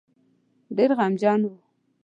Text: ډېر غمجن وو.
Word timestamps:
ډېر 0.77 0.89
غمجن 0.97 1.39
وو. 1.45 1.53